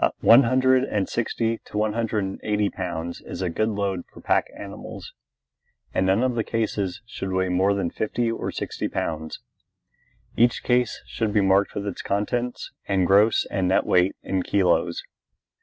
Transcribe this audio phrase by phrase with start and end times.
[0.21, 4.19] One hundred and sixty to one hundred and eighty pounds is a good load for
[4.19, 5.13] the pack animals,
[5.93, 9.41] and none of the cases should weigh more than fifty or sixty pounds.
[10.35, 15.03] Each case should be marked with its contents and gross and net weight in kilos.